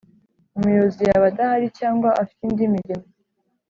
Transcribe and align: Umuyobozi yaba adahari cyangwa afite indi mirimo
Umuyobozi 0.57 1.01
yaba 1.09 1.25
adahari 1.31 1.67
cyangwa 1.79 2.09
afite 2.21 2.41
indi 2.47 2.65
mirimo 2.75 3.05